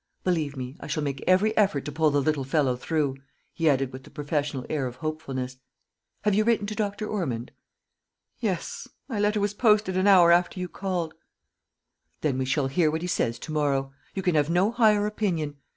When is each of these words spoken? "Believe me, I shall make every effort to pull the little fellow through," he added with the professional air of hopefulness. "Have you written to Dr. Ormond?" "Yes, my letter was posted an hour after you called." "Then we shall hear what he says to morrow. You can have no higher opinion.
"Believe 0.23 0.57
me, 0.57 0.77
I 0.79 0.87
shall 0.87 1.03
make 1.03 1.23
every 1.27 1.55
effort 1.55 1.85
to 1.85 1.91
pull 1.91 2.09
the 2.09 2.23
little 2.23 2.43
fellow 2.43 2.75
through," 2.75 3.17
he 3.53 3.69
added 3.69 3.93
with 3.93 4.01
the 4.03 4.09
professional 4.09 4.65
air 4.67 4.87
of 4.87 4.95
hopefulness. 4.95 5.57
"Have 6.23 6.33
you 6.33 6.43
written 6.43 6.65
to 6.65 6.73
Dr. 6.73 7.07
Ormond?" 7.07 7.51
"Yes, 8.39 8.87
my 9.07 9.19
letter 9.19 9.39
was 9.39 9.53
posted 9.53 9.95
an 9.95 10.07
hour 10.07 10.31
after 10.31 10.59
you 10.59 10.67
called." 10.67 11.13
"Then 12.21 12.39
we 12.39 12.45
shall 12.45 12.65
hear 12.65 12.89
what 12.89 13.03
he 13.03 13.07
says 13.07 13.37
to 13.37 13.51
morrow. 13.51 13.93
You 14.15 14.23
can 14.23 14.33
have 14.33 14.49
no 14.49 14.71
higher 14.71 15.05
opinion. 15.05 15.57